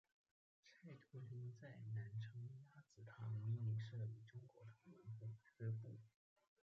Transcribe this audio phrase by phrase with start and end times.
[0.73, 5.99] 蔡突灵在南昌鸭子塘秘密设立中国同盟会支部。